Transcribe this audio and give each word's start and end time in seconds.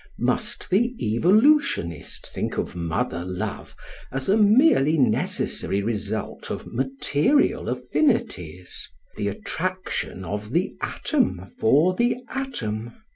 Must 0.17 0.71
the 0.71 0.95
evolutionist 1.15 2.25
think 2.33 2.57
of 2.57 2.75
mother 2.75 3.23
love 3.23 3.75
as 4.11 4.29
a 4.29 4.35
merely 4.35 4.97
necessary 4.97 5.83
result 5.83 6.49
of 6.49 6.65
material 6.65 7.69
affinities,— 7.69 8.89
the 9.17 9.27
attrac 9.27 9.89
tion 9.89 10.25
of 10.25 10.53
the 10.53 10.75
atom 10.81 11.45
for 11.59 11.93
the 11.93 12.15
atom 12.29 12.93